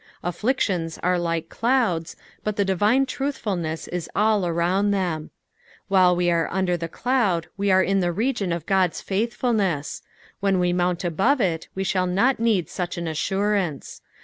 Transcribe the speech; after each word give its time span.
Afflictions 0.23 0.97
ore 1.03 1.19
like 1.19 1.47
clouda, 1.47 2.15
but 2.43 2.55
the 2.55 2.65
divine 2.65 3.05
truthfulness 3.05 3.87
is 3.87 4.09
all 4.15 4.47
around 4.47 4.91
tbetn. 4.91 5.29
While 5.89 6.15
we 6.15 6.27
an 6.31 6.47
under 6.49 6.75
the 6.75 6.87
cloud 6.89 7.49
we 7.55 7.69
are 7.69 7.83
in 7.83 8.01
tbe 8.01 8.17
region 8.17 8.51
of 8.51 8.63
Sod's 8.67 8.99
faithfulness; 8.99 10.01
when 10.39 10.57
we 10.57 10.73
mount 10.73 11.03
above 11.03 11.39
it 11.39 11.67
we 11.75 11.83
shall 11.83 12.07
not 12.07 12.39
need 12.39 12.67
such 12.67 12.97
an 12.97 13.07
assurance. 13.07 14.01